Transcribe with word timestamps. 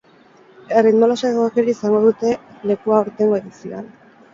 Erritmo 0.81 1.11
lasaiagoek 1.11 1.61
ere 1.65 1.73
izango 1.75 2.03
dute 2.09 2.35
lekua 2.73 3.01
aurtengo 3.05 3.43
edizioan. 3.45 3.99